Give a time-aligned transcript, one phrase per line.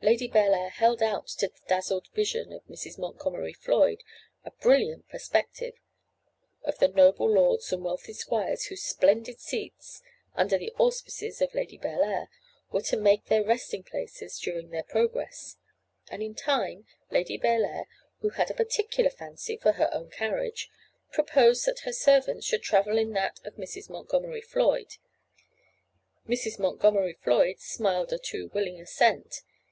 [0.00, 2.98] Lady Bellair held out to the dazzled vision of Mrs.
[3.00, 4.04] Montgomery Floyd
[4.44, 5.74] a brilliant perspective
[6.62, 10.00] of the noble lords and wealthy squires whose splendid seats,
[10.36, 12.28] under the auspices of Lady Bellair, they
[12.70, 15.56] were to make their resting places during their progress;
[16.08, 17.86] and in time Lady Bellair,
[18.20, 20.70] who had a particular fancy for her own carriage,
[21.10, 23.90] proposed that her servants should travel in that of Mrs.
[23.90, 24.92] Montgomery Floyd.
[26.28, 26.56] Mrs.
[26.60, 29.42] Montgomery Floyd smiled a too willing assent.